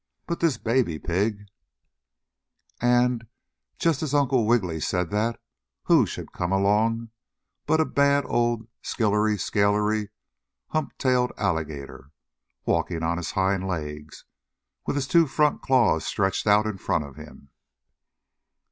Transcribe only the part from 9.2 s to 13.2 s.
scalery hump tailed alligator, walking on